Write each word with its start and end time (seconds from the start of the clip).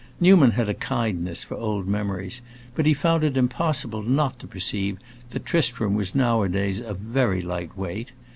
Newman 0.19 0.49
had 0.49 0.67
a 0.67 0.73
kindness 0.73 1.43
for 1.43 1.53
old 1.57 1.87
memories, 1.87 2.41
but 2.73 2.87
he 2.87 2.91
found 2.95 3.23
it 3.23 3.37
impossible 3.37 4.01
not 4.01 4.39
to 4.39 4.47
perceive 4.47 4.97
that 5.29 5.45
Tristram 5.45 5.93
was 5.93 6.15
nowadays 6.15 6.79
a 6.79 6.95
very 6.95 7.39
light 7.43 7.77
weight. 7.77 8.11